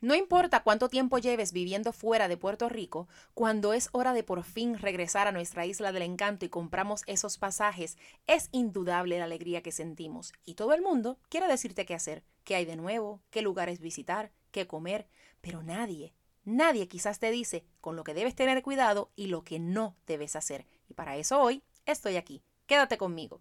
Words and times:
No 0.00 0.14
importa 0.14 0.62
cuánto 0.62 0.88
tiempo 0.88 1.18
lleves 1.18 1.52
viviendo 1.52 1.92
fuera 1.92 2.28
de 2.28 2.36
Puerto 2.36 2.68
Rico, 2.68 3.08
cuando 3.34 3.72
es 3.72 3.88
hora 3.90 4.12
de 4.12 4.22
por 4.22 4.44
fin 4.44 4.78
regresar 4.78 5.26
a 5.26 5.32
nuestra 5.32 5.66
isla 5.66 5.90
del 5.90 6.02
encanto 6.02 6.44
y 6.44 6.48
compramos 6.48 7.02
esos 7.06 7.36
pasajes, 7.36 7.98
es 8.28 8.48
indudable 8.52 9.18
la 9.18 9.24
alegría 9.24 9.60
que 9.60 9.72
sentimos. 9.72 10.32
Y 10.44 10.54
todo 10.54 10.72
el 10.72 10.82
mundo 10.82 11.18
quiere 11.28 11.48
decirte 11.48 11.84
qué 11.84 11.94
hacer, 11.94 12.22
qué 12.44 12.54
hay 12.54 12.64
de 12.64 12.76
nuevo, 12.76 13.20
qué 13.30 13.42
lugares 13.42 13.80
visitar, 13.80 14.30
qué 14.52 14.68
comer, 14.68 15.08
pero 15.40 15.64
nadie, 15.64 16.14
nadie 16.44 16.86
quizás 16.86 17.18
te 17.18 17.32
dice 17.32 17.64
con 17.80 17.96
lo 17.96 18.04
que 18.04 18.14
debes 18.14 18.36
tener 18.36 18.62
cuidado 18.62 19.10
y 19.16 19.26
lo 19.26 19.42
que 19.42 19.58
no 19.58 19.96
debes 20.06 20.36
hacer. 20.36 20.64
Y 20.88 20.94
para 20.94 21.16
eso 21.16 21.40
hoy 21.40 21.64
estoy 21.86 22.16
aquí. 22.18 22.40
Quédate 22.68 22.98
conmigo. 22.98 23.40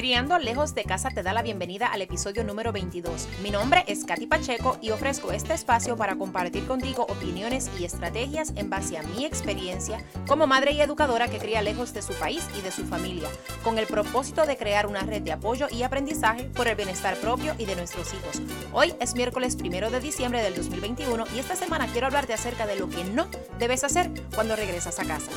Criando 0.00 0.38
lejos 0.38 0.74
de 0.74 0.84
casa 0.84 1.10
te 1.10 1.22
da 1.22 1.34
la 1.34 1.42
bienvenida 1.42 1.86
al 1.86 2.00
episodio 2.00 2.42
número 2.42 2.72
22. 2.72 3.28
Mi 3.42 3.50
nombre 3.50 3.84
es 3.86 4.06
Katy 4.06 4.26
Pacheco 4.26 4.78
y 4.80 4.92
ofrezco 4.92 5.30
este 5.30 5.52
espacio 5.52 5.94
para 5.94 6.16
compartir 6.16 6.66
contigo 6.66 7.02
opiniones 7.02 7.70
y 7.78 7.84
estrategias 7.84 8.54
en 8.56 8.70
base 8.70 8.96
a 8.96 9.02
mi 9.02 9.26
experiencia 9.26 10.02
como 10.26 10.46
madre 10.46 10.72
y 10.72 10.80
educadora 10.80 11.28
que 11.28 11.36
cría 11.36 11.60
lejos 11.60 11.92
de 11.92 12.00
su 12.00 12.14
país 12.14 12.48
y 12.58 12.62
de 12.62 12.70
su 12.70 12.86
familia, 12.86 13.28
con 13.62 13.76
el 13.76 13.86
propósito 13.86 14.46
de 14.46 14.56
crear 14.56 14.86
una 14.86 15.02
red 15.02 15.20
de 15.20 15.32
apoyo 15.32 15.66
y 15.70 15.82
aprendizaje 15.82 16.44
por 16.44 16.66
el 16.66 16.76
bienestar 16.76 17.14
propio 17.16 17.54
y 17.58 17.66
de 17.66 17.76
nuestros 17.76 18.14
hijos. 18.14 18.40
Hoy 18.72 18.94
es 19.00 19.14
miércoles 19.14 19.54
primero 19.54 19.90
de 19.90 20.00
diciembre 20.00 20.42
del 20.42 20.54
2021 20.54 21.26
y 21.36 21.40
esta 21.40 21.56
semana 21.56 21.86
quiero 21.88 22.06
hablarte 22.06 22.32
acerca 22.32 22.66
de 22.66 22.76
lo 22.76 22.88
que 22.88 23.04
no 23.04 23.28
debes 23.58 23.84
hacer 23.84 24.10
cuando 24.34 24.56
regresas 24.56 24.98
a 24.98 25.04
casa. 25.04 25.30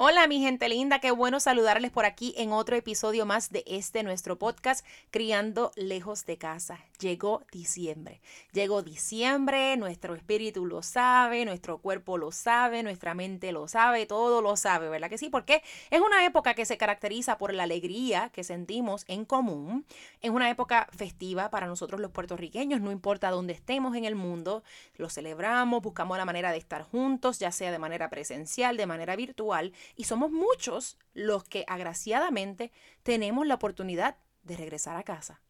Hola 0.00 0.17
mi 0.28 0.40
gente 0.40 0.68
linda, 0.68 0.98
qué 0.98 1.10
bueno 1.10 1.40
saludarles 1.40 1.90
por 1.90 2.04
aquí 2.04 2.34
en 2.36 2.52
otro 2.52 2.76
episodio 2.76 3.24
más 3.24 3.50
de 3.50 3.64
este 3.66 4.02
nuestro 4.02 4.38
podcast 4.38 4.84
Criando 5.10 5.72
lejos 5.74 6.26
de 6.26 6.36
casa. 6.36 6.80
Llegó 6.98 7.44
diciembre, 7.50 8.20
llegó 8.52 8.82
diciembre, 8.82 9.76
nuestro 9.78 10.14
espíritu 10.14 10.66
lo 10.66 10.82
sabe, 10.82 11.46
nuestro 11.46 11.78
cuerpo 11.78 12.18
lo 12.18 12.30
sabe, 12.30 12.82
nuestra 12.82 13.14
mente 13.14 13.52
lo 13.52 13.68
sabe, 13.68 14.04
todo 14.04 14.42
lo 14.42 14.56
sabe, 14.56 14.90
¿verdad 14.90 15.08
que 15.08 15.16
sí? 15.16 15.30
Porque 15.30 15.62
es 15.88 16.00
una 16.00 16.26
época 16.26 16.52
que 16.52 16.66
se 16.66 16.76
caracteriza 16.76 17.38
por 17.38 17.54
la 17.54 17.62
alegría 17.62 18.30
que 18.30 18.44
sentimos 18.44 19.04
en 19.08 19.24
común, 19.24 19.86
es 20.20 20.30
una 20.30 20.50
época 20.50 20.88
festiva 20.94 21.48
para 21.48 21.66
nosotros 21.68 22.00
los 22.00 22.10
puertorriqueños, 22.10 22.82
no 22.82 22.92
importa 22.92 23.30
dónde 23.30 23.54
estemos 23.54 23.96
en 23.96 24.04
el 24.04 24.14
mundo, 24.16 24.62
lo 24.96 25.08
celebramos, 25.08 25.82
buscamos 25.82 26.18
la 26.18 26.26
manera 26.26 26.50
de 26.50 26.58
estar 26.58 26.82
juntos, 26.82 27.38
ya 27.38 27.50
sea 27.50 27.72
de 27.72 27.78
manera 27.78 28.10
presencial, 28.10 28.76
de 28.76 28.86
manera 28.86 29.16
virtual 29.16 29.72
y 29.96 30.04
somos 30.04 30.17
muchos 30.26 30.98
los 31.14 31.44
que 31.44 31.64
agraciadamente 31.68 32.72
tenemos 33.02 33.46
la 33.46 33.54
oportunidad 33.54 34.16
de 34.42 34.56
regresar 34.56 34.96
a 34.96 35.04
casa. 35.04 35.40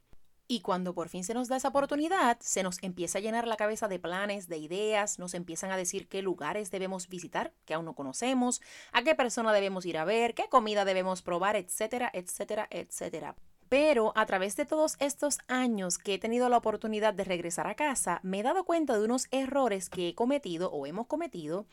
Y 0.50 0.60
cuando 0.60 0.94
por 0.94 1.10
fin 1.10 1.24
se 1.24 1.34
nos 1.34 1.48
da 1.48 1.56
esa 1.56 1.68
oportunidad, 1.68 2.38
se 2.40 2.62
nos 2.62 2.82
empieza 2.82 3.18
a 3.18 3.20
llenar 3.20 3.46
la 3.46 3.58
cabeza 3.58 3.86
de 3.86 3.98
planes, 3.98 4.48
de 4.48 4.56
ideas, 4.56 5.18
nos 5.18 5.34
empiezan 5.34 5.70
a 5.70 5.76
decir 5.76 6.08
qué 6.08 6.22
lugares 6.22 6.70
debemos 6.70 7.08
visitar, 7.08 7.52
que 7.66 7.74
aún 7.74 7.84
no 7.84 7.94
conocemos, 7.94 8.62
a 8.92 9.02
qué 9.02 9.14
persona 9.14 9.52
debemos 9.52 9.84
ir 9.84 9.98
a 9.98 10.06
ver, 10.06 10.34
qué 10.34 10.48
comida 10.48 10.86
debemos 10.86 11.20
probar, 11.20 11.56
etcétera, 11.56 12.10
etcétera, 12.14 12.66
etcétera. 12.70 13.36
Pero 13.68 14.14
a 14.16 14.24
través 14.24 14.56
de 14.56 14.64
todos 14.64 14.96
estos 15.00 15.38
años 15.48 15.98
que 15.98 16.14
he 16.14 16.18
tenido 16.18 16.48
la 16.48 16.56
oportunidad 16.56 17.12
de 17.12 17.24
regresar 17.24 17.66
a 17.66 17.74
casa, 17.74 18.20
me 18.22 18.40
he 18.40 18.42
dado 18.42 18.64
cuenta 18.64 18.96
de 18.96 19.04
unos 19.04 19.26
errores 19.30 19.90
que 19.90 20.08
he 20.08 20.14
cometido 20.14 20.72
o 20.72 20.86
hemos 20.86 21.06
cometido 21.06 21.66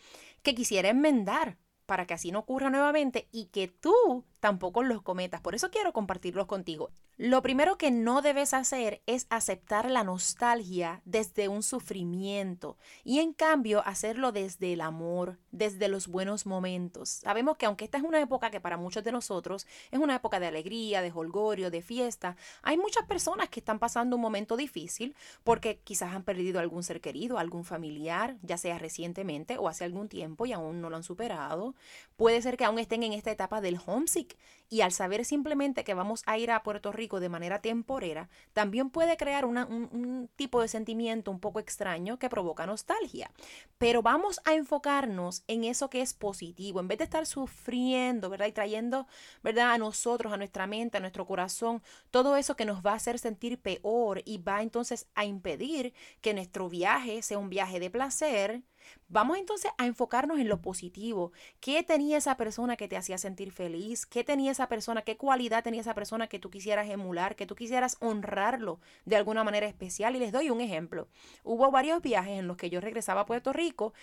que 0.43 0.53
quisiera 0.53 0.89
enmendar 0.89 1.57
para 1.85 2.05
que 2.05 2.13
así 2.13 2.31
no 2.31 2.39
ocurra 2.39 2.69
nuevamente 2.69 3.27
y 3.31 3.45
que 3.45 3.67
tú 3.67 4.23
tampoco 4.45 4.83
los 4.83 5.01
cometas. 5.01 5.41
Por 5.41 5.55
eso 5.55 5.71
quiero 5.71 5.91
compartirlos 5.91 6.45
contigo. 6.45 6.91
Lo 7.17 7.41
primero 7.41 7.79
que 7.79 7.89
no 7.89 8.21
debes 8.21 8.53
hacer 8.53 9.01
es 9.07 9.25
aceptar 9.31 9.89
la 9.89 10.03
nostalgia 10.03 11.01
desde 11.03 11.47
un 11.47 11.63
sufrimiento 11.63 12.77
y 13.03 13.21
en 13.21 13.33
cambio 13.33 13.81
hacerlo 13.87 14.31
desde 14.31 14.73
el 14.73 14.81
amor, 14.81 15.39
desde 15.51 15.87
los 15.87 16.07
buenos 16.07 16.45
momentos. 16.45 17.09
Sabemos 17.09 17.57
que 17.57 17.65
aunque 17.65 17.85
esta 17.85 17.97
es 17.97 18.03
una 18.03 18.21
época 18.21 18.51
que 18.51 18.61
para 18.61 18.77
muchos 18.77 19.03
de 19.03 19.11
nosotros 19.11 19.65
es 19.89 19.99
una 19.99 20.17
época 20.17 20.39
de 20.39 20.45
alegría, 20.45 21.01
de 21.01 21.11
holgorio, 21.11 21.71
de 21.71 21.81
fiesta, 21.81 22.35
hay 22.61 22.77
muchas 22.77 23.07
personas 23.07 23.49
que 23.49 23.61
están 23.61 23.79
pasando 23.79 24.15
un 24.15 24.21
momento 24.21 24.57
difícil 24.57 25.15
porque 25.43 25.79
quizás 25.83 26.13
han 26.13 26.23
perdido 26.23 26.59
algún 26.59 26.83
ser 26.83 27.01
querido, 27.01 27.39
algún 27.39 27.63
familiar, 27.63 28.35
ya 28.43 28.57
sea 28.57 28.77
recientemente 28.77 29.57
o 29.57 29.69
hace 29.69 29.85
algún 29.85 30.07
tiempo 30.07 30.45
y 30.45 30.53
aún 30.53 30.81
no 30.81 30.91
lo 30.91 30.97
han 30.97 31.03
superado. 31.03 31.73
Puede 32.15 32.43
ser 32.43 32.57
que 32.57 32.65
aún 32.65 32.77
estén 32.77 33.01
en 33.01 33.13
esta 33.13 33.31
etapa 33.31 33.59
del 33.59 33.79
homesick 33.83 34.34
y 34.69 34.81
al 34.81 34.91
saber 34.91 35.25
simplemente 35.25 35.83
que 35.83 35.93
vamos 35.93 36.23
a 36.25 36.37
ir 36.37 36.51
a 36.51 36.63
Puerto 36.63 36.91
Rico 36.91 37.19
de 37.19 37.29
manera 37.29 37.61
temporera, 37.61 38.29
también 38.53 38.89
puede 38.89 39.15
crear 39.17 39.45
un, 39.45 39.57
un, 39.57 40.29
tipo 40.35 40.61
de 40.61 40.67
sentimiento 40.67 41.31
un 41.31 41.39
poco 41.39 41.59
extraño 41.59 42.17
que 42.17 42.29
provoca 42.29 42.65
nostalgia. 42.65 43.29
Pero 43.77 44.01
vamos 44.01 44.41
a 44.43 44.53
enfocarnos 44.53 45.43
en 45.47 45.63
eso 45.63 45.89
que 45.89 46.01
es 46.01 46.13
positivo, 46.13 46.79
en 46.79 46.87
vez 46.87 46.97
de 46.97 47.03
estar 47.03 47.25
sufriendo, 47.25 48.29
¿verdad? 48.29 48.47
Y 48.47 48.51
trayendo, 48.51 49.07
¿verdad? 49.43 49.73
A 49.73 49.77
nosotros, 49.77 50.33
a 50.33 50.37
nuestra 50.37 50.67
mente, 50.67 50.97
a 50.97 51.01
nuestro 51.01 51.25
corazón, 51.25 51.83
todo 52.11 52.35
eso 52.35 52.55
que 52.55 52.65
nos 52.65 52.83
va 52.83 52.91
a 52.91 52.95
hacer 52.95 53.19
sentir 53.19 53.59
peor 53.59 54.21
y 54.25 54.39
va 54.39 54.61
entonces 54.61 55.07
a 55.13 55.25
impedir 55.25 55.93
que 56.21 56.33
nuestro 56.33 56.69
viaje 56.69 57.21
sea 57.21 57.37
un 57.37 57.49
viaje 57.49 57.79
de 57.79 57.89
placer, 57.89 58.63
Vamos 59.07 59.37
entonces 59.37 59.71
a 59.77 59.85
enfocarnos 59.85 60.39
en 60.39 60.49
lo 60.49 60.61
positivo. 60.61 61.31
¿Qué 61.59 61.83
tenía 61.83 62.17
esa 62.17 62.37
persona 62.37 62.75
que 62.75 62.87
te 62.87 62.97
hacía 62.97 63.17
sentir 63.17 63.51
feliz? 63.51 64.05
¿Qué 64.05 64.23
tenía 64.25 64.51
esa 64.51 64.67
persona? 64.67 65.03
¿Qué 65.03 65.17
cualidad 65.17 65.63
tenía 65.63 65.81
esa 65.81 65.93
persona 65.93 66.27
que 66.27 66.39
tú 66.39 66.49
quisieras 66.49 66.89
emular? 66.89 67.35
Que 67.35 67.45
tú 67.45 67.55
quisieras 67.55 67.97
honrarlo 68.01 68.79
de 69.05 69.15
alguna 69.15 69.43
manera 69.43 69.67
especial. 69.67 70.15
Y 70.15 70.19
les 70.19 70.31
doy 70.31 70.49
un 70.49 70.61
ejemplo. 70.61 71.07
Hubo 71.43 71.71
varios 71.71 72.01
viajes 72.01 72.39
en 72.39 72.47
los 72.47 72.57
que 72.57 72.69
yo 72.69 72.81
regresaba 72.81 73.21
a 73.21 73.25
Puerto 73.25 73.53
Rico 73.53 73.93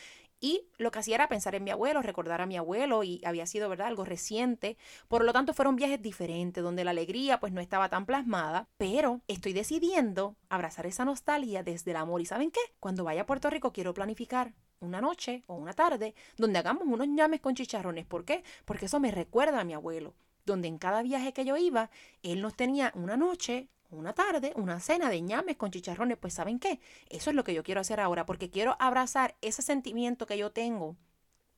y 0.43 0.66
lo 0.77 0.91
que 0.91 0.99
hacía 0.99 1.15
era 1.15 1.28
pensar 1.28 1.55
en 1.55 1.62
mi 1.62 1.71
abuelo, 1.71 2.03
recordar 2.03 2.41
a 2.41 2.47
mi 2.47 2.56
abuelo 2.56 3.05
y 3.05 3.21
había 3.25 3.47
sido, 3.47 3.69
¿verdad? 3.69 3.87
Algo 3.87 4.05
reciente. 4.05 4.77
Por 5.06 5.25
lo 5.25 5.33
tanto, 5.33 5.55
fueron 5.55 5.77
viajes 5.77 6.03
diferentes 6.03 6.65
donde 6.65 6.83
la 6.83 6.91
alegría 6.91 7.39
pues 7.39 7.53
no 7.53 7.60
estaba 7.60 7.89
tan 7.89 8.06
plasmada, 8.06 8.69
pero 8.77 9.21
estoy 9.28 9.53
decidiendo 9.53 10.37
abrazar 10.49 10.87
esa 10.87 11.04
nostalgia 11.04 11.62
desde 11.62 11.93
el 11.93 11.97
amor. 11.97 12.21
¿Y 12.21 12.27
saben 12.27 12.50
qué? 12.50 12.60
Cuando 12.81 13.04
vaya 13.04 13.22
a 13.22 13.27
Puerto 13.27 13.50
Rico 13.50 13.72
quiero 13.72 13.94
planificar 13.94 14.53
una 14.82 15.00
noche 15.00 15.43
o 15.47 15.54
una 15.54 15.72
tarde 15.72 16.15
donde 16.37 16.59
hagamos 16.59 16.84
unos 16.87 17.09
ñames 17.09 17.41
con 17.41 17.54
chicharrones. 17.54 18.06
¿Por 18.06 18.25
qué? 18.25 18.44
Porque 18.65 18.87
eso 18.87 19.00
me 19.00 19.10
recuerda 19.10 19.60
a 19.60 19.65
mi 19.65 19.75
abuelo, 19.75 20.15
donde 20.44 20.69
en 20.69 20.78
cada 20.78 21.03
viaje 21.03 21.32
que 21.32 21.44
yo 21.44 21.56
iba, 21.56 21.91
él 22.22 22.43
nos 22.43 22.54
tenía 22.54 22.92
una 22.94 23.16
noche, 23.16 23.69
una 23.91 24.12
tarde, 24.12 24.53
una 24.56 24.81
cena 24.81 25.10
de 25.10 25.21
ñames 25.21 25.56
con 25.56 25.71
chicharrones. 25.71 26.19
Pues 26.19 26.34
¿saben 26.34 26.59
qué? 26.59 26.81
Eso 27.09 27.31
es 27.31 27.37
lo 27.37 27.44
que 27.44 27.54
yo 27.54 27.62
quiero 27.62 27.81
hacer 27.81 28.00
ahora, 28.00 28.26
porque 28.26 28.50
quiero 28.50 28.76
abrazar 28.78 29.37
ese 29.41 29.62
sentimiento 29.62 30.26
que 30.26 30.38
yo 30.38 30.50
tengo 30.50 30.97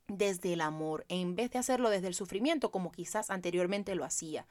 desde 0.08 0.52
el 0.52 0.60
amor, 0.60 1.04
en 1.08 1.34
vez 1.34 1.50
de 1.50 1.58
hacerlo 1.58 1.90
desde 1.90 2.08
el 2.08 2.14
sufrimiento, 2.14 2.70
como 2.70 2.92
quizás 2.92 3.30
anteriormente 3.30 3.94
lo 3.94 4.04
hacía. 4.04 4.46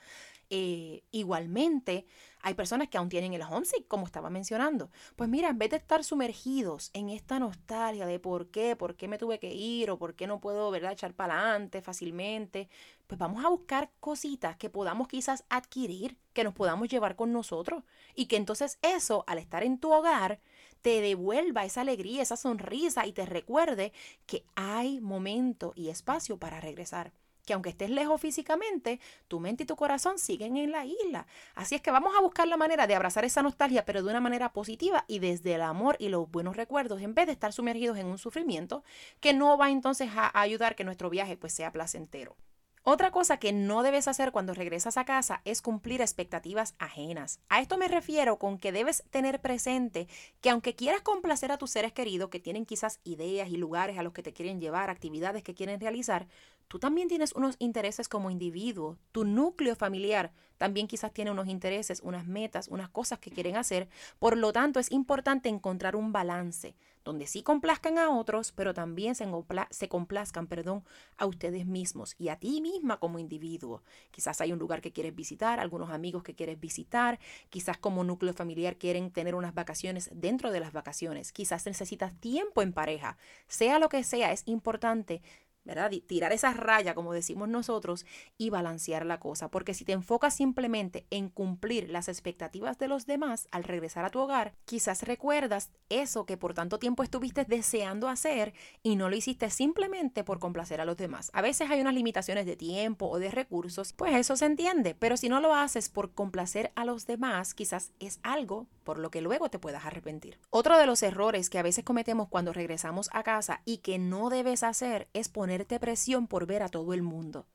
Eh, 0.49 1.03
igualmente, 1.11 2.05
hay 2.41 2.53
personas 2.53 2.89
que 2.89 2.97
aún 2.97 3.09
tienen 3.09 3.33
el 3.33 3.41
homesick, 3.41 3.87
como 3.87 4.05
estaba 4.05 4.29
mencionando. 4.29 4.91
Pues 5.15 5.29
mira, 5.29 5.49
en 5.49 5.57
vez 5.57 5.71
de 5.71 5.77
estar 5.77 6.03
sumergidos 6.03 6.89
en 6.93 7.09
esta 7.09 7.39
nostalgia 7.39 8.05
de 8.05 8.19
por 8.19 8.49
qué, 8.49 8.75
por 8.75 8.95
qué 8.95 9.07
me 9.07 9.17
tuve 9.17 9.39
que 9.39 9.53
ir 9.53 9.89
o 9.89 9.97
por 9.97 10.15
qué 10.15 10.27
no 10.27 10.39
puedo, 10.41 10.69
¿verdad?, 10.69 10.91
echar 10.91 11.13
para 11.13 11.39
adelante 11.39 11.81
fácilmente, 11.81 12.69
pues 13.07 13.17
vamos 13.19 13.43
a 13.45 13.49
buscar 13.49 13.91
cositas 13.99 14.57
que 14.57 14.69
podamos 14.69 15.07
quizás 15.07 15.45
adquirir, 15.49 16.17
que 16.33 16.43
nos 16.43 16.53
podamos 16.53 16.89
llevar 16.89 17.15
con 17.15 17.31
nosotros 17.31 17.83
y 18.15 18.25
que 18.25 18.37
entonces 18.37 18.79
eso, 18.81 19.23
al 19.27 19.37
estar 19.37 19.63
en 19.63 19.79
tu 19.79 19.91
hogar, 19.91 20.39
te 20.83 21.01
devuelva 21.01 21.65
esa 21.65 21.81
alegría, 21.81 22.21
esa 22.21 22.37
sonrisa 22.37 23.07
y 23.07 23.13
te 23.13 23.25
recuerde 23.25 23.91
que 24.27 24.45
hay 24.53 25.01
momento 25.01 25.73
y 25.75 25.89
espacio 25.89 26.37
para 26.37 26.59
regresar 26.59 27.13
que 27.45 27.53
aunque 27.53 27.71
estés 27.71 27.89
lejos 27.89 28.21
físicamente, 28.21 28.99
tu 29.27 29.39
mente 29.39 29.63
y 29.63 29.65
tu 29.65 29.75
corazón 29.75 30.17
siguen 30.17 30.55
en 30.55 30.71
la 30.71 30.85
isla. 30.85 31.27
Así 31.55 31.75
es 31.75 31.81
que 31.81 31.91
vamos 31.91 32.13
a 32.17 32.21
buscar 32.21 32.47
la 32.47 32.55
manera 32.55 32.87
de 32.87 32.95
abrazar 32.95 33.25
esa 33.25 33.41
nostalgia, 33.41 33.83
pero 33.83 34.01
de 34.01 34.09
una 34.09 34.21
manera 34.21 34.53
positiva 34.53 35.03
y 35.09 35.19
desde 35.19 35.55
el 35.55 35.61
amor 35.61 35.97
y 35.99 36.07
los 36.07 36.31
buenos 36.31 36.55
recuerdos, 36.55 37.01
en 37.01 37.13
vez 37.13 37.25
de 37.25 37.33
estar 37.33 37.51
sumergidos 37.51 37.97
en 37.97 38.07
un 38.07 38.17
sufrimiento 38.17 38.83
que 39.19 39.33
no 39.33 39.57
va 39.57 39.69
entonces 39.69 40.09
a 40.15 40.39
ayudar 40.39 40.75
que 40.75 40.85
nuestro 40.85 41.09
viaje 41.09 41.35
pues 41.35 41.53
sea 41.53 41.71
placentero. 41.71 42.37
Otra 42.85 43.11
cosa 43.11 43.37
que 43.37 43.53
no 43.53 43.81
debes 43.81 44.09
hacer 44.09 44.33
cuando 44.33 44.53
regresas 44.53 44.97
a 44.97 45.05
casa 45.05 45.41
es 45.45 45.61
cumplir 45.61 46.01
expectativas 46.01 46.75
ajenas. 46.79 47.39
A 47.47 47.61
esto 47.61 47.77
me 47.77 47.87
refiero 47.87 48.37
con 48.37 48.57
que 48.57 48.73
debes 48.73 49.05
tener 49.09 49.39
presente 49.39 50.09
que 50.41 50.49
aunque 50.49 50.75
quieras 50.75 51.01
complacer 51.01 51.53
a 51.53 51.57
tus 51.57 51.71
seres 51.71 51.93
queridos 51.93 52.29
que 52.29 52.41
tienen 52.41 52.65
quizás 52.65 52.99
ideas 53.05 53.47
y 53.47 53.55
lugares 53.55 53.97
a 53.97 54.03
los 54.03 54.11
que 54.11 54.21
te 54.21 54.33
quieren 54.33 54.59
llevar, 54.59 54.89
actividades 54.89 55.43
que 55.43 55.53
quieren 55.53 55.79
realizar, 55.79 56.27
tú 56.67 56.79
también 56.79 57.07
tienes 57.07 57.33
unos 57.33 57.55
intereses 57.59 58.07
como 58.07 58.29
individuo. 58.29 58.97
Tu 59.11 59.25
núcleo 59.25 59.75
familiar 59.75 60.33
también 60.57 60.87
quizás 60.87 61.11
tiene 61.13 61.31
unos 61.31 61.47
intereses, 61.47 62.01
unas 62.03 62.25
metas, 62.25 62.67
unas 62.67 62.89
cosas 62.89 63.19
que 63.19 63.31
quieren 63.31 63.57
hacer. 63.57 63.89
Por 64.19 64.37
lo 64.37 64.53
tanto, 64.53 64.79
es 64.79 64.91
importante 64.91 65.49
encontrar 65.49 65.95
un 65.95 66.11
balance 66.11 66.75
donde 67.03 67.27
sí 67.27 67.43
complazcan 67.43 67.97
a 67.97 68.09
otros, 68.09 68.51
pero 68.51 68.73
también 68.73 69.15
se, 69.15 69.89
complazcan 69.89 70.47
perdón, 70.47 70.83
a 71.17 71.25
ustedes 71.25 71.65
mismos 71.65 72.15
y 72.17 72.29
a 72.29 72.37
ti 72.37 72.61
misma 72.61 72.97
como 72.97 73.19
individuo. 73.19 73.83
Quizás 74.11 74.39
hay 74.41 74.53
un 74.53 74.59
lugar 74.59 74.81
que 74.81 74.93
quieres 74.93 75.13
visitar, 75.13 75.59
algunos 75.59 75.89
amigos 75.89 76.23
que 76.23 76.33
quieres 76.33 76.59
visitar, 76.59 77.19
quizás 77.49 77.77
como 77.77 78.03
núcleo 78.03 78.33
familiar 78.33 78.77
quieren 78.77 79.11
tener 79.11 79.35
unas 79.35 79.53
vacaciones 79.53 80.09
dentro 80.13 80.51
de 80.51 80.61
las 80.61 80.71
vacaciones, 80.71 81.31
quizás 81.31 81.65
necesitas 81.65 82.13
tiempo 82.19 82.61
en 82.61 82.73
pareja, 82.73 83.17
sea 83.47 83.79
lo 83.79 83.89
que 83.89 84.03
sea, 84.03 84.31
es 84.31 84.43
importante 84.45 85.21
¿verdad? 85.63 85.91
Tirar 86.07 86.31
esa 86.33 86.53
raya, 86.53 86.95
como 86.95 87.13
decimos 87.13 87.49
nosotros, 87.49 88.05
y 88.37 88.49
balancear 88.49 89.05
la 89.05 89.19
cosa. 89.19 89.49
Porque 89.49 89.73
si 89.73 89.85
te 89.85 89.93
enfocas 89.93 90.35
simplemente 90.35 91.05
en 91.09 91.29
cumplir 91.29 91.89
las 91.89 92.07
expectativas 92.07 92.77
de 92.77 92.87
los 92.87 93.05
demás 93.05 93.47
al 93.51 93.63
regresar 93.63 94.05
a 94.05 94.09
tu 94.09 94.19
hogar, 94.19 94.53
quizás 94.65 95.03
recuerdas 95.03 95.71
eso 95.89 96.25
que 96.25 96.37
por 96.37 96.53
tanto 96.53 96.79
tiempo 96.79 97.03
estuviste 97.03 97.45
deseando 97.45 98.09
hacer 98.09 98.53
y 98.81 98.95
no 98.95 99.09
lo 99.09 99.15
hiciste 99.15 99.49
simplemente 99.49 100.23
por 100.23 100.39
complacer 100.39 100.81
a 100.81 100.85
los 100.85 100.97
demás. 100.97 101.29
A 101.33 101.41
veces 101.41 101.69
hay 101.69 101.81
unas 101.81 101.93
limitaciones 101.93 102.45
de 102.45 102.55
tiempo 102.55 103.07
o 103.07 103.19
de 103.19 103.31
recursos, 103.31 103.93
pues 103.93 104.15
eso 104.15 104.35
se 104.35 104.45
entiende, 104.45 104.95
pero 104.95 105.17
si 105.17 105.29
no 105.29 105.39
lo 105.39 105.55
haces 105.55 105.89
por 105.89 106.13
complacer 106.13 106.71
a 106.75 106.85
los 106.85 107.05
demás, 107.05 107.53
quizás 107.53 107.91
es 107.99 108.19
algo 108.23 108.67
por 108.83 108.99
lo 108.99 109.11
que 109.11 109.21
luego 109.21 109.49
te 109.49 109.59
puedas 109.59 109.85
arrepentir. 109.85 110.39
Otro 110.49 110.77
de 110.77 110.85
los 110.85 111.03
errores 111.03 111.49
que 111.49 111.59
a 111.59 111.63
veces 111.63 111.83
cometemos 111.83 112.27
cuando 112.27 112.53
regresamos 112.53 113.09
a 113.13 113.23
casa 113.23 113.61
y 113.65 113.77
que 113.77 113.97
no 113.97 114.29
debes 114.29 114.63
hacer 114.63 115.07
es 115.13 115.29
poner 115.29 115.52
presión 115.79 116.27
por 116.27 116.45
ver 116.45 116.63
a 116.63 116.69
todo 116.69 116.93
el 116.93 117.01
mundo. 117.01 117.47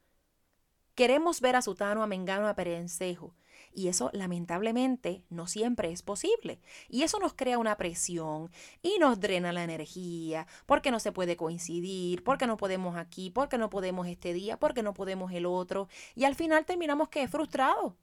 Queremos 0.95 1.41
ver 1.41 1.55
a 1.55 1.63
Sutano, 1.63 2.03
a 2.03 2.07
Mengano, 2.07 2.49
a 2.49 2.55
Perencejo. 2.55 3.35
Y 3.73 3.89
eso 3.89 4.11
lamentablemente 4.13 5.23
no 5.31 5.47
siempre 5.47 5.93
es 5.93 6.03
posible. 6.03 6.61
Y 6.89 7.03
eso 7.03 7.21
nos 7.21 7.35
crea 7.35 7.59
una 7.59 7.77
presión 7.77 8.51
y 8.83 8.99
nos 8.99 9.21
drena 9.21 9.53
la 9.53 9.63
energía, 9.63 10.47
porque 10.67 10.91
no 10.91 10.99
se 10.99 11.13
puede 11.13 11.37
coincidir, 11.37 12.25
porque 12.25 12.47
no 12.47 12.57
podemos 12.57 12.97
aquí, 12.97 13.31
porque 13.31 13.59
no 13.59 13.71
podemos 13.71 14.09
este 14.09 14.33
día, 14.33 14.59
porque 14.59 14.83
no 14.83 14.95
podemos 14.95 15.31
el 15.33 15.47
otro. 15.47 15.89
Y 16.17 16.25
al 16.25 16.35
final 16.35 16.65
terminamos 16.65 17.09
que 17.09 17.29
frustrados. 17.29 17.95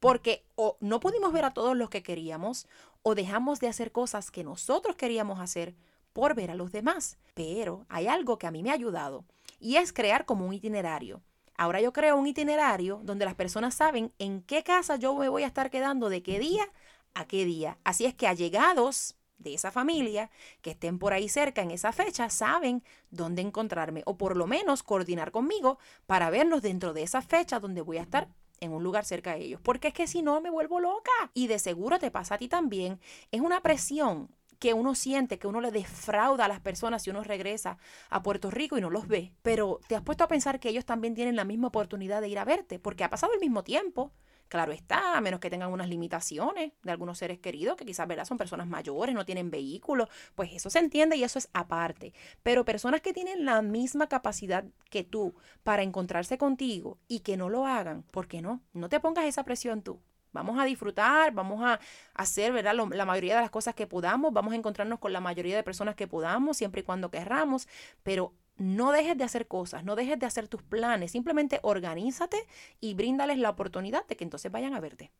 Porque 0.00 0.44
o 0.56 0.76
no 0.80 1.00
pudimos 1.00 1.32
ver 1.32 1.44
a 1.44 1.54
todos 1.54 1.76
los 1.76 1.90
que 1.90 2.02
queríamos, 2.02 2.66
o 3.02 3.14
dejamos 3.14 3.60
de 3.60 3.68
hacer 3.68 3.92
cosas 3.92 4.30
que 4.30 4.44
nosotros 4.44 4.96
queríamos 4.96 5.40
hacer 5.40 5.76
por 6.16 6.34
ver 6.34 6.50
a 6.50 6.54
los 6.54 6.72
demás. 6.72 7.18
Pero 7.34 7.84
hay 7.90 8.06
algo 8.06 8.38
que 8.38 8.46
a 8.46 8.50
mí 8.50 8.62
me 8.62 8.70
ha 8.70 8.72
ayudado 8.72 9.26
y 9.60 9.76
es 9.76 9.92
crear 9.92 10.24
como 10.24 10.46
un 10.46 10.54
itinerario. 10.54 11.20
Ahora 11.58 11.82
yo 11.82 11.92
creo 11.92 12.16
un 12.16 12.26
itinerario 12.26 13.00
donde 13.04 13.26
las 13.26 13.34
personas 13.34 13.74
saben 13.74 14.10
en 14.18 14.40
qué 14.40 14.62
casa 14.62 14.96
yo 14.96 15.14
me 15.14 15.28
voy 15.28 15.42
a 15.42 15.46
estar 15.46 15.70
quedando 15.70 16.08
de 16.08 16.22
qué 16.22 16.38
día 16.38 16.66
a 17.12 17.26
qué 17.26 17.44
día. 17.44 17.76
Así 17.84 18.06
es 18.06 18.14
que 18.14 18.26
allegados 18.26 19.14
de 19.36 19.52
esa 19.52 19.70
familia 19.70 20.30
que 20.62 20.70
estén 20.70 20.98
por 20.98 21.12
ahí 21.12 21.28
cerca 21.28 21.60
en 21.60 21.70
esa 21.70 21.92
fecha 21.92 22.30
saben 22.30 22.82
dónde 23.10 23.42
encontrarme 23.42 24.02
o 24.06 24.16
por 24.16 24.38
lo 24.38 24.46
menos 24.46 24.82
coordinar 24.82 25.32
conmigo 25.32 25.78
para 26.06 26.30
vernos 26.30 26.62
dentro 26.62 26.94
de 26.94 27.02
esa 27.02 27.20
fecha 27.20 27.60
donde 27.60 27.82
voy 27.82 27.98
a 27.98 28.02
estar 28.02 28.26
en 28.60 28.72
un 28.72 28.82
lugar 28.82 29.04
cerca 29.04 29.34
de 29.34 29.44
ellos. 29.44 29.60
Porque 29.62 29.88
es 29.88 29.94
que 29.94 30.06
si 30.06 30.22
no 30.22 30.40
me 30.40 30.48
vuelvo 30.48 30.80
loca. 30.80 31.12
Y 31.34 31.46
de 31.46 31.58
seguro 31.58 31.98
te 31.98 32.10
pasa 32.10 32.36
a 32.36 32.38
ti 32.38 32.48
también. 32.48 33.00
Es 33.30 33.42
una 33.42 33.60
presión 33.60 34.30
que 34.58 34.74
uno 34.74 34.94
siente, 34.94 35.38
que 35.38 35.46
uno 35.46 35.60
le 35.60 35.70
defrauda 35.70 36.46
a 36.46 36.48
las 36.48 36.60
personas 36.60 37.02
si 37.02 37.10
uno 37.10 37.22
regresa 37.22 37.78
a 38.10 38.22
Puerto 38.22 38.50
Rico 38.50 38.78
y 38.78 38.80
no 38.80 38.90
los 38.90 39.08
ve. 39.08 39.32
Pero 39.42 39.80
te 39.88 39.96
has 39.96 40.02
puesto 40.02 40.24
a 40.24 40.28
pensar 40.28 40.60
que 40.60 40.68
ellos 40.68 40.84
también 40.84 41.14
tienen 41.14 41.36
la 41.36 41.44
misma 41.44 41.68
oportunidad 41.68 42.20
de 42.20 42.28
ir 42.28 42.38
a 42.38 42.44
verte, 42.44 42.78
porque 42.78 43.04
ha 43.04 43.10
pasado 43.10 43.32
el 43.34 43.40
mismo 43.40 43.64
tiempo. 43.64 44.12
Claro 44.48 44.70
está, 44.72 45.16
a 45.16 45.20
menos 45.20 45.40
que 45.40 45.50
tengan 45.50 45.72
unas 45.72 45.88
limitaciones 45.88 46.72
de 46.82 46.90
algunos 46.92 47.18
seres 47.18 47.40
queridos, 47.40 47.76
que 47.76 47.84
quizás 47.84 48.06
¿verdad? 48.06 48.24
son 48.24 48.38
personas 48.38 48.68
mayores, 48.68 49.12
no 49.12 49.24
tienen 49.24 49.50
vehículos, 49.50 50.08
pues 50.36 50.52
eso 50.52 50.70
se 50.70 50.78
entiende 50.78 51.16
y 51.16 51.24
eso 51.24 51.38
es 51.40 51.48
aparte. 51.52 52.14
Pero 52.44 52.64
personas 52.64 53.00
que 53.00 53.12
tienen 53.12 53.44
la 53.44 53.60
misma 53.60 54.08
capacidad 54.08 54.64
que 54.88 55.02
tú 55.02 55.34
para 55.64 55.82
encontrarse 55.82 56.38
contigo 56.38 56.98
y 57.08 57.20
que 57.20 57.36
no 57.36 57.48
lo 57.48 57.66
hagan, 57.66 58.04
¿por 58.04 58.28
qué 58.28 58.40
no? 58.40 58.62
No 58.72 58.88
te 58.88 59.00
pongas 59.00 59.24
esa 59.24 59.42
presión 59.42 59.82
tú. 59.82 60.00
Vamos 60.36 60.58
a 60.58 60.64
disfrutar, 60.64 61.32
vamos 61.32 61.62
a 61.64 61.80
hacer 62.14 62.52
¿verdad? 62.52 62.74
la 62.74 63.04
mayoría 63.04 63.36
de 63.36 63.40
las 63.42 63.50
cosas 63.50 63.74
que 63.74 63.86
podamos, 63.86 64.32
vamos 64.32 64.52
a 64.52 64.56
encontrarnos 64.56 64.98
con 64.98 65.12
la 65.12 65.20
mayoría 65.20 65.56
de 65.56 65.62
personas 65.62 65.94
que 65.94 66.06
podamos, 66.06 66.56
siempre 66.56 66.82
y 66.82 66.84
cuando 66.84 67.10
querramos, 67.10 67.68
pero 68.02 68.32
no 68.56 68.92
dejes 68.92 69.18
de 69.18 69.24
hacer 69.24 69.46
cosas, 69.46 69.84
no 69.84 69.96
dejes 69.96 70.18
de 70.18 70.26
hacer 70.26 70.48
tus 70.48 70.62
planes, 70.62 71.12
simplemente 71.12 71.60
organízate 71.62 72.38
y 72.80 72.94
bríndales 72.94 73.38
la 73.38 73.50
oportunidad 73.50 74.06
de 74.06 74.16
que 74.16 74.24
entonces 74.24 74.50
vayan 74.50 74.74
a 74.74 74.80
verte. 74.80 75.10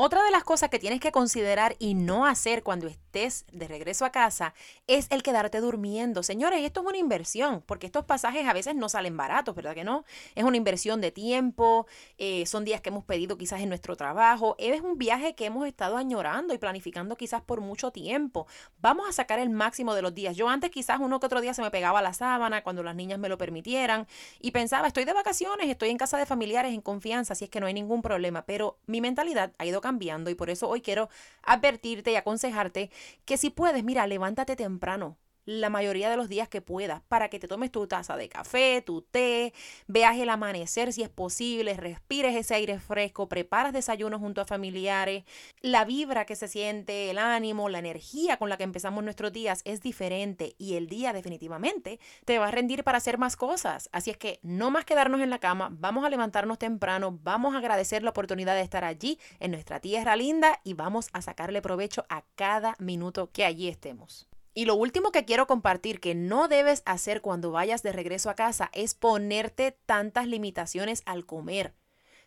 Otra 0.00 0.22
de 0.22 0.30
las 0.30 0.44
cosas 0.44 0.70
que 0.70 0.78
tienes 0.78 1.00
que 1.00 1.10
considerar 1.10 1.74
y 1.80 1.94
no 1.94 2.24
hacer 2.24 2.62
cuando 2.62 2.86
estés 2.86 3.44
de 3.50 3.66
regreso 3.66 4.04
a 4.04 4.12
casa 4.12 4.54
es 4.86 5.08
el 5.10 5.24
quedarte 5.24 5.58
durmiendo. 5.58 6.22
Señores, 6.22 6.60
esto 6.62 6.82
es 6.82 6.86
una 6.86 6.98
inversión, 6.98 7.64
porque 7.66 7.86
estos 7.86 8.04
pasajes 8.04 8.46
a 8.46 8.52
veces 8.52 8.76
no 8.76 8.88
salen 8.88 9.16
baratos, 9.16 9.56
¿verdad 9.56 9.74
que 9.74 9.82
no? 9.82 10.04
Es 10.36 10.44
una 10.44 10.56
inversión 10.56 11.00
de 11.00 11.10
tiempo, 11.10 11.88
eh, 12.16 12.46
son 12.46 12.64
días 12.64 12.80
que 12.80 12.90
hemos 12.90 13.02
pedido 13.06 13.36
quizás 13.36 13.60
en 13.60 13.70
nuestro 13.70 13.96
trabajo, 13.96 14.54
es 14.60 14.80
un 14.82 14.98
viaje 14.98 15.34
que 15.34 15.46
hemos 15.46 15.66
estado 15.66 15.96
añorando 15.96 16.54
y 16.54 16.58
planificando 16.58 17.16
quizás 17.16 17.42
por 17.42 17.60
mucho 17.60 17.90
tiempo. 17.90 18.46
Vamos 18.80 19.08
a 19.08 19.12
sacar 19.12 19.40
el 19.40 19.50
máximo 19.50 19.96
de 19.96 20.02
los 20.02 20.14
días. 20.14 20.36
Yo 20.36 20.48
antes 20.48 20.70
quizás 20.70 21.00
uno 21.00 21.18
que 21.18 21.26
otro 21.26 21.40
día 21.40 21.54
se 21.54 21.62
me 21.62 21.72
pegaba 21.72 22.02
la 22.02 22.12
sábana 22.12 22.62
cuando 22.62 22.84
las 22.84 22.94
niñas 22.94 23.18
me 23.18 23.28
lo 23.28 23.36
permitieran 23.36 24.06
y 24.38 24.52
pensaba, 24.52 24.86
estoy 24.86 25.06
de 25.06 25.12
vacaciones, 25.12 25.68
estoy 25.68 25.88
en 25.88 25.98
casa 25.98 26.18
de 26.18 26.24
familiares 26.24 26.72
en 26.72 26.82
confianza, 26.82 27.32
así 27.32 27.46
es 27.46 27.50
que 27.50 27.58
no 27.58 27.66
hay 27.66 27.74
ningún 27.74 28.00
problema, 28.00 28.46
pero 28.46 28.78
mi 28.86 29.00
mentalidad 29.00 29.50
ha 29.58 29.66
ido 29.66 29.80
cambiando 29.80 29.87
y 30.30 30.34
por 30.34 30.50
eso 30.50 30.68
hoy 30.68 30.80
quiero 30.80 31.08
advertirte 31.42 32.12
y 32.12 32.16
aconsejarte 32.16 32.90
que 33.24 33.36
si 33.36 33.50
puedes, 33.50 33.84
mira, 33.84 34.06
levántate 34.06 34.56
temprano 34.56 35.16
la 35.48 35.70
mayoría 35.70 36.10
de 36.10 36.18
los 36.18 36.28
días 36.28 36.46
que 36.46 36.60
puedas 36.60 37.00
para 37.08 37.30
que 37.30 37.38
te 37.38 37.48
tomes 37.48 37.72
tu 37.72 37.86
taza 37.86 38.18
de 38.18 38.28
café, 38.28 38.82
tu 38.82 39.00
té, 39.00 39.54
veas 39.86 40.18
el 40.18 40.28
amanecer 40.28 40.92
si 40.92 41.02
es 41.02 41.08
posible, 41.08 41.72
respires 41.72 42.36
ese 42.36 42.54
aire 42.54 42.78
fresco, 42.78 43.30
preparas 43.30 43.72
desayunos 43.72 44.20
junto 44.20 44.42
a 44.42 44.44
familiares, 44.44 45.24
la 45.62 45.86
vibra 45.86 46.26
que 46.26 46.36
se 46.36 46.48
siente, 46.48 47.08
el 47.08 47.16
ánimo, 47.16 47.70
la 47.70 47.78
energía 47.78 48.36
con 48.36 48.50
la 48.50 48.58
que 48.58 48.64
empezamos 48.64 49.02
nuestros 49.02 49.32
días 49.32 49.62
es 49.64 49.80
diferente 49.80 50.54
y 50.58 50.74
el 50.74 50.86
día 50.86 51.14
definitivamente 51.14 51.98
te 52.26 52.38
va 52.38 52.48
a 52.48 52.50
rendir 52.50 52.84
para 52.84 52.98
hacer 52.98 53.16
más 53.16 53.36
cosas. 53.36 53.88
Así 53.90 54.10
es 54.10 54.18
que 54.18 54.40
no 54.42 54.70
más 54.70 54.84
quedarnos 54.84 55.22
en 55.22 55.30
la 55.30 55.38
cama, 55.38 55.70
vamos 55.72 56.04
a 56.04 56.10
levantarnos 56.10 56.58
temprano, 56.58 57.18
vamos 57.22 57.54
a 57.54 57.58
agradecer 57.58 58.02
la 58.02 58.10
oportunidad 58.10 58.54
de 58.54 58.60
estar 58.60 58.84
allí 58.84 59.18
en 59.40 59.52
nuestra 59.52 59.80
tierra 59.80 60.14
linda 60.14 60.60
y 60.62 60.74
vamos 60.74 61.08
a 61.14 61.22
sacarle 61.22 61.62
provecho 61.62 62.04
a 62.10 62.24
cada 62.36 62.76
minuto 62.78 63.30
que 63.32 63.46
allí 63.46 63.68
estemos. 63.68 64.27
Y 64.58 64.64
lo 64.64 64.74
último 64.74 65.12
que 65.12 65.24
quiero 65.24 65.46
compartir 65.46 66.00
que 66.00 66.16
no 66.16 66.48
debes 66.48 66.82
hacer 66.84 67.20
cuando 67.20 67.52
vayas 67.52 67.84
de 67.84 67.92
regreso 67.92 68.28
a 68.28 68.34
casa 68.34 68.70
es 68.72 68.94
ponerte 68.94 69.78
tantas 69.86 70.26
limitaciones 70.26 71.04
al 71.06 71.26
comer. 71.26 71.74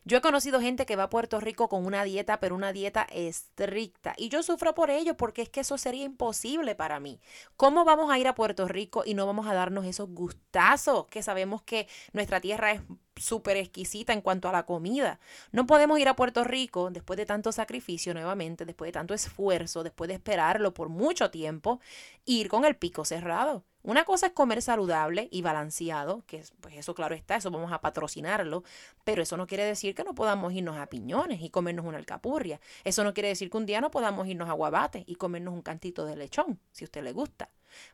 Yo 0.03 0.18
he 0.18 0.21
conocido 0.21 0.59
gente 0.59 0.88
que 0.88 0.95
va 0.95 1.03
a 1.03 1.09
Puerto 1.09 1.39
Rico 1.39 1.69
con 1.69 1.86
una 1.86 2.03
dieta, 2.03 2.39
pero 2.39 2.56
una 2.56 2.74
dieta 2.74 3.03
estricta. 3.12 4.13
Y 4.18 4.30
yo 4.30 4.42
sufro 4.42 4.74
por 4.74 4.89
ello 4.89 5.15
porque 5.15 5.44
es 5.44 5.50
que 5.50 5.59
eso 5.59 5.77
sería 5.77 6.03
imposible 6.03 6.74
para 6.74 7.00
mí. 7.00 7.20
¿Cómo 7.55 7.86
vamos 7.86 8.12
a 8.12 8.17
ir 8.17 8.27
a 8.27 8.34
Puerto 8.34 8.67
Rico 8.67 9.03
y 9.05 9.13
no 9.13 9.27
vamos 9.27 9.46
a 9.48 9.53
darnos 9.53 9.86
esos 9.86 10.10
gustazos 10.10 11.05
que 11.08 11.22
sabemos 11.22 11.62
que 11.62 11.88
nuestra 12.13 12.41
tierra 12.41 12.72
es 12.72 12.81
súper 13.15 13.58
exquisita 13.58 14.13
en 14.13 14.22
cuanto 14.22 14.50
a 14.50 14.51
la 14.51 14.65
comida. 14.65 15.20
No 15.51 15.67
podemos 15.67 16.00
ir 16.00 16.08
a 16.08 16.15
Puerto 16.15 16.43
Rico 16.43 16.89
después 16.91 17.17
de 17.17 17.25
tanto 17.25 17.51
sacrificio 17.51 18.13
nuevamente, 18.13 18.65
después 18.65 18.88
de 18.89 18.93
tanto 18.93 19.13
esfuerzo, 19.13 19.84
después 19.84 20.08
de 20.08 20.15
esperarlo 20.15 20.74
por 20.74 20.89
mucho 20.89 21.29
tiempo, 21.29 21.79
ir 22.25 22.50
con 22.50 22.65
el 22.65 22.75
pico 22.75 23.05
cerrado. 23.05 23.63
Una 23.83 24.05
cosa 24.05 24.27
es 24.27 24.33
comer 24.33 24.61
saludable 24.61 25.27
y 25.31 25.41
balanceado, 25.41 26.23
que 26.27 26.43
pues 26.59 26.75
eso 26.75 26.93
claro 26.93 27.15
está, 27.15 27.38
eso 27.38 27.50
vamos 27.50 27.71
a 27.71 27.81
patrocinarlo, 27.81 28.63
pero 29.03 29.23
eso 29.23 29.38
no 29.38 29.47
quiere 29.47 29.65
decir 29.65 29.95
que 29.95 30.03
no 30.03 30.13
podamos 30.13 30.53
irnos 30.53 30.77
a 30.77 30.85
piñones 30.88 31.41
y 31.41 31.50
comernos 31.50 31.85
una 31.85 31.97
alcapurria. 31.97 32.59
Eso 32.83 33.03
no 33.03 33.13
quiere 33.13 33.29
decir 33.29 33.50
que 33.50 33.57
un 33.57 33.65
día 33.65 33.81
no 33.81 33.89
podamos 33.89 34.27
irnos 34.27 34.50
a 34.50 34.53
guabate 34.53 35.03
y 35.07 35.15
comernos 35.15 35.53
un 35.53 35.63
cantito 35.63 36.05
de 36.05 36.15
lechón, 36.15 36.59
si 36.71 36.83
a 36.83 36.85
usted 36.85 37.03
le 37.03 37.11
gusta. 37.11 37.50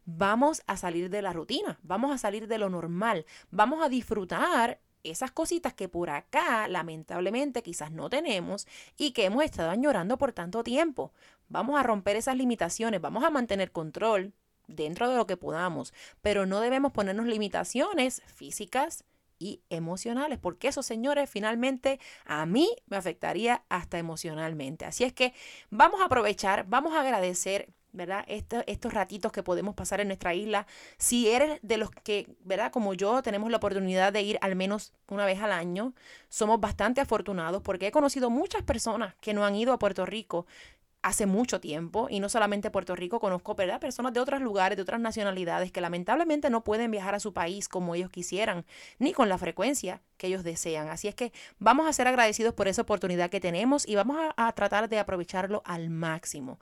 Vamos 0.05 0.61
a 0.67 0.75
salir 0.75 1.09
de 1.09 1.21
la 1.21 1.31
rutina, 1.31 1.79
vamos 1.83 2.11
a 2.11 2.17
salir 2.17 2.47
de 2.47 2.57
lo 2.57 2.69
normal, 2.69 3.25
vamos 3.51 3.81
a 3.83 3.89
disfrutar 3.89 4.81
esas 5.03 5.31
cositas 5.31 5.73
que 5.73 5.87
por 5.87 6.09
acá 6.09 6.67
lamentablemente 6.67 7.63
quizás 7.63 7.91
no 7.91 8.09
tenemos 8.09 8.67
y 8.97 9.11
que 9.11 9.25
hemos 9.25 9.43
estado 9.43 9.69
añorando 9.69 10.17
por 10.17 10.33
tanto 10.33 10.63
tiempo. 10.63 11.13
Vamos 11.47 11.79
a 11.79 11.83
romper 11.83 12.17
esas 12.17 12.35
limitaciones, 12.35 12.99
vamos 12.99 13.23
a 13.23 13.29
mantener 13.29 13.71
control 13.71 14.33
dentro 14.67 15.09
de 15.09 15.15
lo 15.15 15.27
que 15.27 15.37
podamos, 15.37 15.93
pero 16.21 16.45
no 16.45 16.59
debemos 16.59 16.91
ponernos 16.91 17.25
limitaciones 17.25 18.21
físicas 18.27 19.03
y 19.39 19.61
emocionales, 19.69 20.39
porque 20.39 20.67
eso, 20.67 20.83
señores, 20.83 21.29
finalmente 21.29 21.99
a 22.25 22.45
mí 22.45 22.69
me 22.87 22.97
afectaría 22.97 23.63
hasta 23.69 23.99
emocionalmente. 23.99 24.85
Así 24.85 25.03
es 25.03 25.13
que 25.13 25.33
vamos 25.69 26.01
a 26.01 26.05
aprovechar, 26.05 26.65
vamos 26.67 26.93
a 26.93 27.01
agradecer 27.01 27.69
¿verdad? 27.91 28.25
estos 28.27 28.93
ratitos 28.93 29.31
que 29.31 29.43
podemos 29.43 29.75
pasar 29.75 29.99
en 30.01 30.07
nuestra 30.07 30.33
isla. 30.33 30.67
Si 30.97 31.29
eres 31.29 31.59
de 31.61 31.77
los 31.77 31.89
que, 31.91 32.35
¿verdad? 32.43 32.71
Como 32.71 32.93
yo, 32.93 33.21
tenemos 33.21 33.49
la 33.49 33.57
oportunidad 33.57 34.13
de 34.13 34.21
ir 34.21 34.37
al 34.41 34.55
menos 34.55 34.93
una 35.07 35.25
vez 35.25 35.41
al 35.41 35.51
año, 35.51 35.93
somos 36.29 36.59
bastante 36.59 37.01
afortunados 37.01 37.61
porque 37.61 37.87
he 37.87 37.91
conocido 37.91 38.29
muchas 38.29 38.63
personas 38.63 39.15
que 39.15 39.33
no 39.33 39.45
han 39.45 39.55
ido 39.55 39.73
a 39.73 39.79
Puerto 39.79 40.05
Rico 40.05 40.45
hace 41.07 41.25
mucho 41.25 41.61
tiempo 41.61 42.07
y 42.09 42.19
no 42.19 42.27
solamente 42.27 42.69
Puerto 42.69 42.93
Rico, 42.93 43.21
conozco 43.21 43.55
personas 43.55 44.13
de 44.13 44.19
otros 44.19 44.41
lugares, 44.41 44.75
de 44.75 44.81
otras 44.81 44.99
nacionalidades 44.99 45.71
que 45.71 45.79
lamentablemente 45.79 46.49
no 46.49 46.65
pueden 46.65 46.91
viajar 46.91 47.15
a 47.15 47.21
su 47.21 47.31
país 47.31 47.69
como 47.69 47.95
ellos 47.95 48.09
quisieran, 48.09 48.65
ni 48.99 49.13
con 49.13 49.29
la 49.29 49.37
frecuencia 49.37 50.01
que 50.17 50.27
ellos 50.27 50.43
desean. 50.43 50.89
Así 50.89 51.07
es 51.07 51.15
que 51.15 51.31
vamos 51.59 51.87
a 51.87 51.93
ser 51.93 52.09
agradecidos 52.09 52.53
por 52.53 52.67
esa 52.67 52.81
oportunidad 52.81 53.29
que 53.29 53.39
tenemos 53.39 53.87
y 53.87 53.95
vamos 53.95 54.17
a, 54.17 54.47
a 54.47 54.51
tratar 54.51 54.89
de 54.89 54.99
aprovecharlo 54.99 55.61
al 55.65 55.89
máximo. 55.89 56.59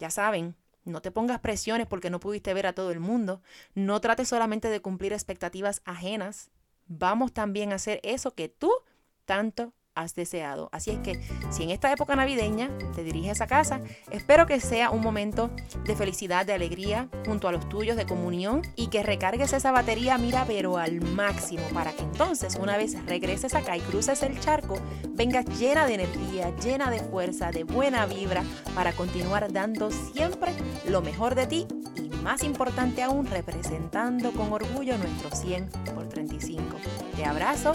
Ya 0.00 0.10
saben, 0.10 0.56
no 0.84 1.00
te 1.00 1.12
pongas 1.12 1.38
presiones 1.38 1.86
porque 1.86 2.10
no 2.10 2.18
pudiste 2.18 2.52
ver 2.52 2.66
a 2.66 2.72
todo 2.72 2.90
el 2.90 2.98
mundo. 2.98 3.42
No 3.74 4.00
trates 4.00 4.28
solamente 4.28 4.70
de 4.70 4.80
cumplir 4.80 5.12
expectativas 5.12 5.82
ajenas. 5.84 6.50
Vamos 6.88 7.32
también 7.32 7.70
a 7.70 7.76
hacer 7.76 8.00
eso 8.02 8.34
que 8.34 8.48
tú 8.48 8.72
tanto 9.24 9.72
has 9.94 10.14
deseado. 10.14 10.68
Así 10.72 10.90
es 10.90 10.98
que 10.98 11.20
si 11.50 11.62
en 11.62 11.70
esta 11.70 11.92
época 11.92 12.16
navideña 12.16 12.70
te 12.94 13.04
diriges 13.04 13.40
a 13.40 13.46
casa, 13.46 13.80
espero 14.10 14.46
que 14.46 14.60
sea 14.60 14.90
un 14.90 15.00
momento 15.00 15.50
de 15.84 15.96
felicidad, 15.96 16.46
de 16.46 16.52
alegría 16.52 17.08
junto 17.26 17.48
a 17.48 17.52
los 17.52 17.68
tuyos, 17.68 17.96
de 17.96 18.06
comunión 18.06 18.62
y 18.76 18.88
que 18.88 19.02
recargues 19.02 19.52
esa 19.52 19.72
batería, 19.72 20.18
mira, 20.18 20.44
pero 20.46 20.78
al 20.78 21.00
máximo 21.00 21.64
para 21.72 21.92
que 21.92 22.02
entonces 22.02 22.56
una 22.56 22.76
vez 22.76 22.96
regreses 23.06 23.54
acá 23.54 23.76
y 23.76 23.80
cruces 23.80 24.22
el 24.22 24.38
charco, 24.40 24.76
vengas 25.10 25.46
llena 25.58 25.86
de 25.86 25.94
energía, 25.94 26.54
llena 26.56 26.90
de 26.90 27.00
fuerza, 27.00 27.50
de 27.50 27.64
buena 27.64 28.06
vibra 28.06 28.42
para 28.74 28.92
continuar 28.92 29.52
dando 29.52 29.90
siempre 29.90 30.52
lo 30.88 31.02
mejor 31.02 31.34
de 31.34 31.46
ti 31.46 31.66
y 31.96 32.08
más 32.22 32.42
importante 32.42 33.02
aún, 33.02 33.26
representando 33.26 34.32
con 34.32 34.52
orgullo 34.52 34.96
nuestro 34.98 35.30
100 35.30 35.68
por 35.94 36.08
35. 36.08 36.76
Te 37.16 37.24
abrazo 37.24 37.74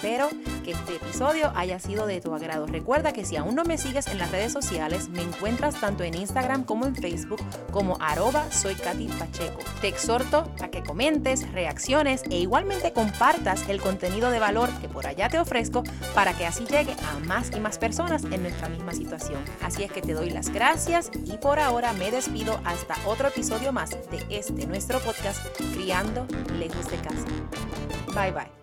espero 0.00 0.30
este 0.70 0.96
episodio 0.96 1.52
haya 1.54 1.78
sido 1.78 2.06
de 2.06 2.20
tu 2.20 2.34
agrado. 2.34 2.66
Recuerda 2.66 3.12
que 3.12 3.24
si 3.24 3.36
aún 3.36 3.54
no 3.54 3.64
me 3.64 3.78
sigues 3.78 4.06
en 4.08 4.18
las 4.18 4.30
redes 4.30 4.52
sociales, 4.52 5.08
me 5.08 5.22
encuentras 5.22 5.80
tanto 5.80 6.04
en 6.04 6.14
Instagram 6.14 6.64
como 6.64 6.86
en 6.86 6.94
Facebook 6.94 7.40
como 7.70 7.96
arroba 8.00 8.50
soy 8.50 8.74
Katy 8.74 9.08
Pacheco. 9.08 9.58
Te 9.80 9.88
exhorto 9.88 10.50
a 10.60 10.68
que 10.68 10.82
comentes, 10.82 11.50
reacciones 11.52 12.22
e 12.30 12.38
igualmente 12.38 12.92
compartas 12.92 13.68
el 13.68 13.80
contenido 13.80 14.30
de 14.30 14.38
valor 14.38 14.70
que 14.80 14.88
por 14.88 15.06
allá 15.06 15.28
te 15.28 15.38
ofrezco 15.38 15.82
para 16.14 16.32
que 16.32 16.46
así 16.46 16.64
llegue 16.64 16.94
a 17.12 17.18
más 17.26 17.50
y 17.54 17.60
más 17.60 17.78
personas 17.78 18.24
en 18.24 18.42
nuestra 18.42 18.68
misma 18.68 18.92
situación. 18.92 19.42
Así 19.62 19.82
es 19.82 19.92
que 19.92 20.02
te 20.02 20.14
doy 20.14 20.30
las 20.30 20.50
gracias 20.50 21.10
y 21.24 21.38
por 21.38 21.58
ahora 21.58 21.92
me 21.92 22.10
despido 22.10 22.60
hasta 22.64 22.96
otro 23.06 23.28
episodio 23.28 23.72
más 23.72 23.90
de 23.90 24.24
este 24.30 24.66
nuestro 24.66 24.98
podcast 25.00 25.40
Criando 25.74 26.26
lejos 26.58 26.90
de 26.90 26.96
casa. 26.98 27.26
Bye 28.14 28.32
bye. 28.32 28.59